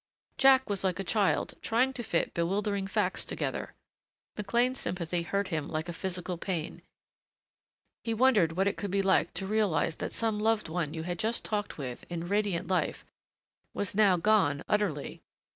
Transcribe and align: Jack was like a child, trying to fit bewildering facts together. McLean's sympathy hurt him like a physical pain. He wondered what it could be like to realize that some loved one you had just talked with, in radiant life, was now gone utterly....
Jack 0.39 0.67
was 0.67 0.83
like 0.83 0.97
a 0.99 1.03
child, 1.03 1.53
trying 1.61 1.93
to 1.93 2.01
fit 2.01 2.33
bewildering 2.33 2.87
facts 2.87 3.23
together. 3.23 3.75
McLean's 4.35 4.79
sympathy 4.79 5.21
hurt 5.21 5.49
him 5.49 5.67
like 5.69 5.87
a 5.87 5.93
physical 5.93 6.39
pain. 6.39 6.81
He 8.03 8.15
wondered 8.15 8.53
what 8.53 8.67
it 8.67 8.77
could 8.77 8.89
be 8.89 9.03
like 9.03 9.31
to 9.35 9.45
realize 9.45 9.97
that 9.97 10.11
some 10.11 10.39
loved 10.39 10.67
one 10.69 10.95
you 10.95 11.03
had 11.03 11.19
just 11.19 11.45
talked 11.45 11.77
with, 11.77 12.03
in 12.09 12.27
radiant 12.27 12.67
life, 12.67 13.05
was 13.75 13.93
now 13.93 14.17
gone 14.17 14.63
utterly.... 14.67 15.21